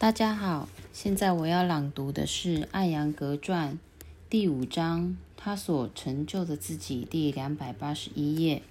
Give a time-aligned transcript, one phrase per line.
[0.00, 3.74] 大家好，现在我要朗读的是《艾扬格传》
[4.30, 8.62] 第五章，他所成就的自己第两百八十一页。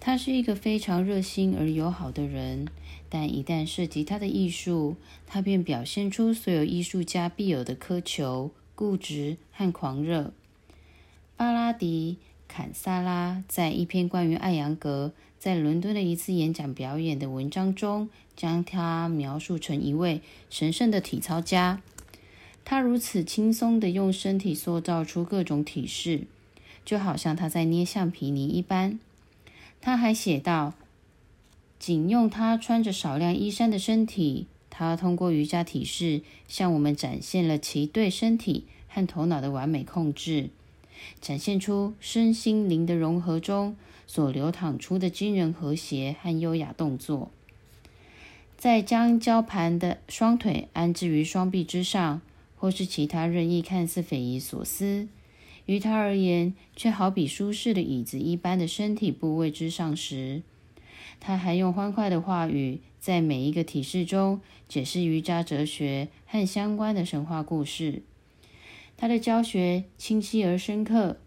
[0.00, 2.66] 他是一个非常热心而友好的人，
[3.08, 4.96] 但一旦涉及他的艺术，
[5.28, 10.32] 他便表现出所有艺术家必有的苛求、固执和狂热。
[11.36, 12.18] 巴拉迪·
[12.52, 15.12] 坎萨拉在一篇关于艾扬格
[15.46, 18.08] 在伦敦的一次演讲表演的文章中。
[18.34, 20.20] 将他描述成一位
[20.50, 21.80] 神圣的体操家，
[22.64, 26.24] 他如此轻松地用身体塑造出各种体式，
[26.84, 28.98] 就好像他在捏橡皮泥一般。
[29.80, 30.74] 他还写道
[31.78, 40.50] ：“仅用他穿着少量衣衫的身体，他通过瑜伽体式向我们展现了其对身体和头脑的完美控制，
[41.20, 47.30] 展现出身心灵的融合中所流淌出的惊人和谐和优雅动作。”
[48.56, 52.22] 在将交盘的双腿安置于双臂之上，
[52.56, 55.08] 或是其他任意看似匪夷所思，
[55.66, 60.40] 于他而言却好比舒适的椅子一般的身体部位之上时，
[61.20, 68.02] 他还用欢快的话语，在每一个体式中解释瑜伽哲学和相关的神话故事。
[68.96, 71.18] 他的教学清晰而深刻，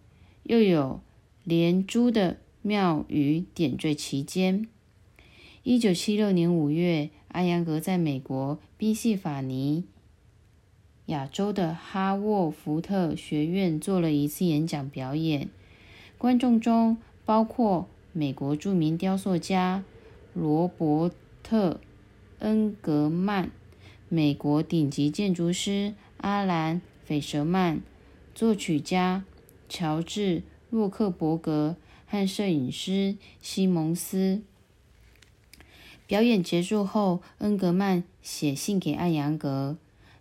[0.44, 1.02] 又有
[1.44, 4.68] 连珠的妙语点缀其间。
[5.64, 7.10] 一九七六年五月。
[7.32, 9.84] 阿扬格在美国宾夕法尼
[11.06, 15.48] 亚州的哈沃福特学院做了一次演讲表演，
[16.18, 19.84] 观众中包括美国著名雕塑家
[20.34, 21.12] 罗伯
[21.44, 21.74] 特·
[22.40, 23.52] 恩格曼、
[24.08, 26.78] 美国顶级建筑师阿兰·
[27.10, 27.82] 斐舍曼、
[28.36, 29.26] 作曲家
[29.68, 34.44] 乔治·洛克伯格和摄影师西蒙斯。
[36.06, 39.80] 表演结束后，恩格曼写信给艾扬格：“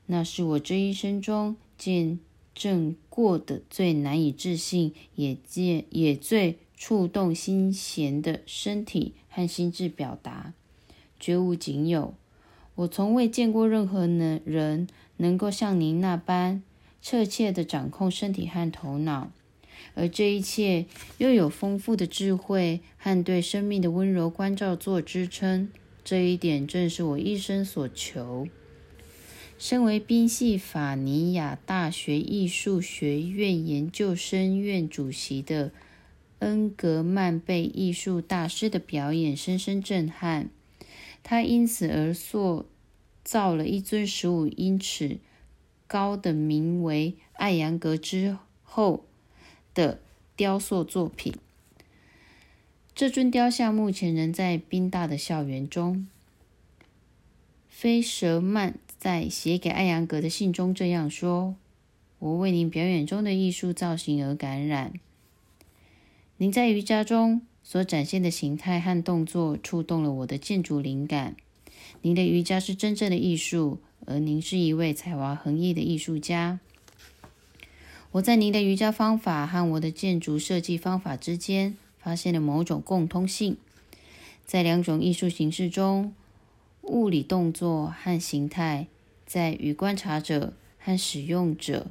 [0.09, 2.19] 那是我这一生中见
[2.55, 10.55] 证过的最难以置信，也见也最触动心弦的身体和心智表达，
[11.21, 12.15] 绝无仅有。
[12.77, 14.89] 我从未见过任何能人
[15.19, 16.63] 能够像您那般
[17.01, 19.31] 彻切地掌控身体和头脑，
[19.95, 20.87] 而这一切
[21.19, 25.71] 又有丰富的智慧和对生命的温柔关照做支撑。”
[26.05, 28.49] 这一点正是我一生所求。
[29.59, 35.73] 身为宾夕法尼亚大学艺术学院研究生院主席的
[36.39, 40.49] 恩格曼被艺术大师的表演深深震撼，
[41.23, 42.67] 他因此而塑
[43.23, 45.19] 造了一尊十五英尺
[45.89, 49.05] 高的名为《艾扬格》之后
[49.75, 50.01] 的
[50.37, 51.35] 雕塑作品。
[52.95, 56.07] 这尊雕像目前仍在宾大的校园中。
[57.69, 61.55] 菲舍曼在写给艾扬格的信中这样说
[62.19, 64.93] ：“我为您表演中的艺术造型而感染。
[66.39, 71.37] 您在瑜伽中所展现的形态和动作触动了我的建筑灵感。
[72.03, 76.59] 您的瑜伽是真正的艺术，而您是一位才华横溢的艺术家。
[78.13, 83.59] 我在您的瑜伽方法和我的建筑设计方法之间。”发现了某种共通性，
[84.47, 86.15] 在两种艺术形式中，
[86.83, 88.87] 物理动作和形态
[89.27, 91.89] 在与观察者和使用者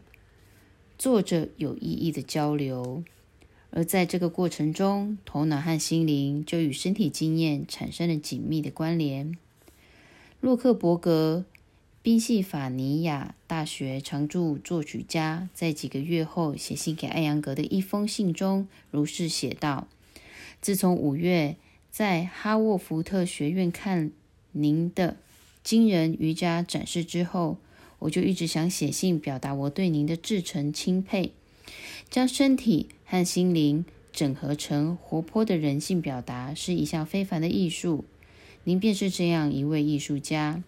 [0.98, 3.04] 作者有意义的交流，
[3.70, 9.38] 而在这个过程中，头脑和心灵就与身体经验产生了紧密的关联。
[10.40, 11.46] 洛克伯格，
[12.08, 19.90] 宾夕法尼亚大学常驻作曲家，在几个月后写信给艾扬格的一封信中，如是写道。
[20.62, 21.58] 自从五月
[21.92, 24.10] 在哈沃福特学院看
[24.54, 25.18] 您的
[25.66, 27.58] 惊人瑜伽展示之后，
[28.00, 31.34] 我就一直想写信表达我对您的至诚钦佩。
[32.10, 38.06] 将身体和心灵整合成活泼的人性表达是一项非凡的艺术。
[38.64, 40.64] 您便是这样一位艺术家。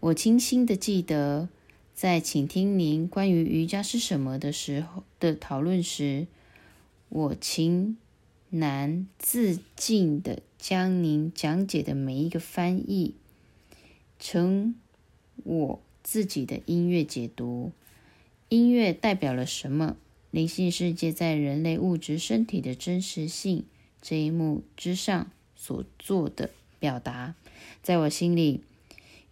[0.00, 1.48] 我清晰的记得，
[1.94, 6.26] 在倾听您关于瑜伽是什么的时候的讨论时，
[7.08, 7.96] 我情。
[8.50, 13.14] 难自禁的将您讲解的每一个翻译
[14.18, 14.74] 成
[15.44, 17.72] 我自己的音乐解读。
[18.48, 19.98] 音乐代表了什么？
[20.30, 23.66] 灵性世界在人类物质身体的真实性
[24.00, 27.34] 这一幕之上所做的表达，
[27.82, 28.62] 在我心里，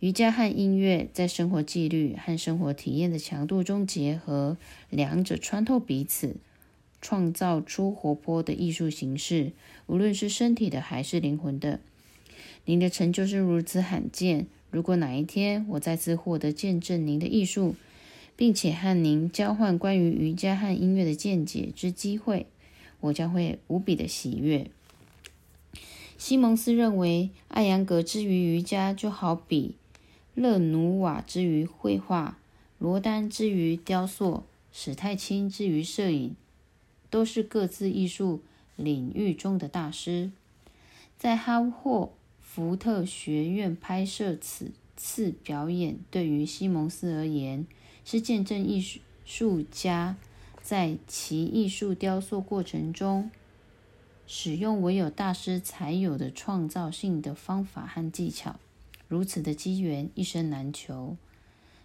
[0.00, 4.56] 瑜伽和音乐在生活纪律和生活体验的强度中结合，
[4.90, 6.36] 两者穿透彼此。
[7.02, 9.52] 创造出活泼的艺术形式，
[9.86, 11.78] 无论是身体的还是灵魂的。
[12.64, 17.76] 您的成就是如此罕见，如果哪一天我再次获得见证您的艺术，
[18.34, 22.46] 并且和您交换关于瑜伽和音乐的见解之机会，
[23.00, 24.68] 我将会无比的喜悦。
[26.18, 29.76] 西蒙斯认为，艾扬格之于瑜伽，就好比
[30.36, 32.36] 勒努瓦之于绘画，
[32.78, 36.36] 罗丹之于雕塑，史泰清之于摄影，
[37.08, 38.42] 都是各自艺术
[38.76, 40.30] 领域中的大师。
[41.18, 42.12] 在哈霍
[42.42, 47.66] 福特学院拍摄此次表演，对于西蒙斯而言，
[48.04, 50.16] 是见证艺术家
[50.60, 53.30] 在其艺术雕塑过程中。
[54.26, 58.56] 使用唯有大师才有的创造性的方法和技巧，
[59.08, 61.16] 如此的机缘一生难求。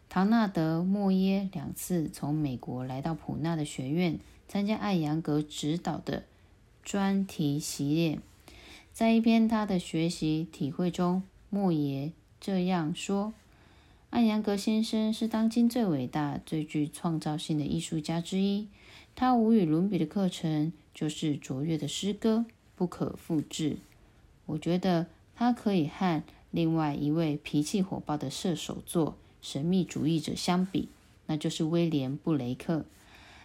[0.10, 6.24] 唐纳德·莫耶两次从美国来到普纳的学院，参加艾扬格指导的
[6.84, 8.20] 专题习练。
[8.92, 13.34] 在一篇他的学习体会中，莫耶这样说
[14.12, 18.68] ：“艾扬格先生是当今最伟大、最具创造性的艺术家之一。
[19.16, 22.46] 他无与伦比的课程。”就是卓越的诗歌，
[22.76, 23.78] 不可复制。
[24.46, 26.22] 我觉得他可以和
[26.52, 30.90] 另外一位脾气火爆的射手座神秘主义者相比，
[31.26, 32.86] 那就是威廉·布雷克。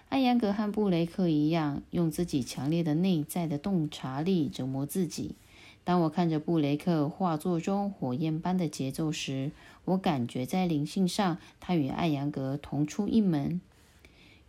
[0.08, 5.34] 艾扬格和布雷克一样，用自己强烈的内在的洞察力折磨自己。
[5.82, 9.52] 当我看着布雷克画作中火焰般的节奏时，
[9.84, 13.60] 我感觉在灵性上，他与艾扬格同出一门。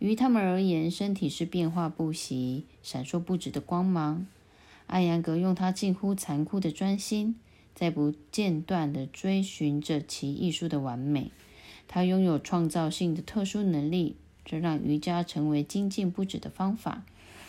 [0.00, 4.26] 于他们而言，身体是变化不息、闪烁不止的光芒。
[4.86, 7.36] 艾扬格用他近乎残酷的专心，
[7.78, 11.30] 在不间断地追寻着其艺术的完美。
[11.86, 17.04] 他拥有创造性的特殊能力，这让瑜伽成为精进不止的方法。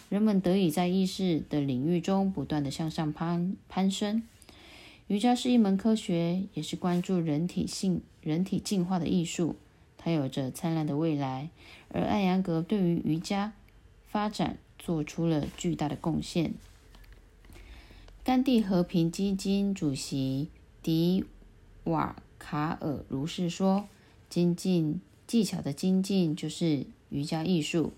[0.07, 4.21] 人们得以在意识的领域中不断地向上攀攀升。
[5.07, 9.55] 瑜伽是一门科学，也是关注人体性、人体进化的艺术。
[9.97, 11.49] 它有着灿烂的未来，
[11.87, 13.53] 而艾扬格对于瑜伽
[14.05, 16.53] 发展做出了巨大的贡献。
[18.23, 20.49] 甘地和平基金主席
[20.81, 21.25] 迪
[21.85, 23.87] 瓦卡尔如是说
[24.29, 27.93] ：“精进技巧的精进就是瑜伽艺术。”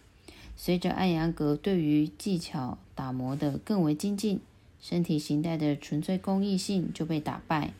[0.55, 4.39] 随着艾扬格对于技巧打磨的更为精进，
[4.79, 7.73] 身体形态的纯粹公益性就被打败，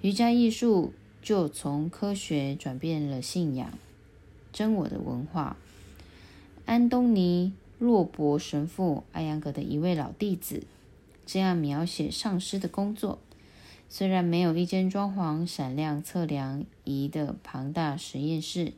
[0.00, 0.92] 瑜伽艺术。
[1.24, 3.78] 就从科学转变了信仰
[4.52, 5.56] 真我的文化。
[6.66, 7.52] 安东尼·
[7.84, 10.64] 洛伯神父，艾扬格的一位老弟子，
[11.24, 13.18] 这样描写上师的工作：
[13.88, 18.72] 虽然没有一间装潢闪亮测量仪的庞大实验室，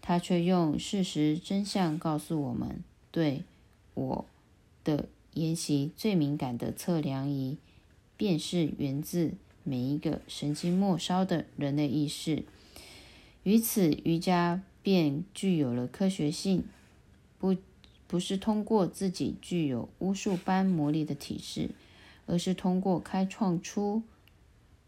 [0.00, 3.42] 他却用事实真相告诉我们：对
[3.94, 4.26] 我
[4.84, 7.56] 的研习最敏感的测量仪，
[8.16, 9.34] 便是源自。
[9.68, 12.44] 每一个神经末梢的人类意识，
[13.42, 16.62] 于此瑜伽便具有了科学性，
[17.40, 17.56] 不
[18.08, 21.70] 不是通过自己具有巫术般魔力的体式，
[22.26, 24.02] 而是通过开创出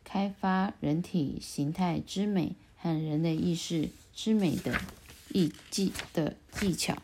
[0.04, 4.80] 开发人体形态之美和人类意识之美的
[5.32, 6.96] 艺技的技巧。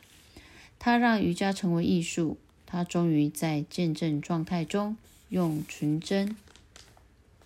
[0.78, 2.36] 它让瑜伽成为艺术，
[2.66, 4.96] 它终于在见证状态中
[5.28, 6.36] 用纯真。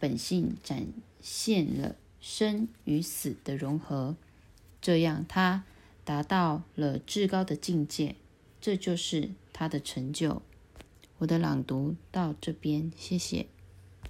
[0.00, 0.87] 本性展
[1.21, 4.14] 现了生与死的融合，
[4.81, 5.64] 这样他
[6.04, 8.14] 达到了至高的境界，
[8.61, 10.43] 这就是他的成就。
[11.19, 13.47] 我的朗读到这边，谢谢。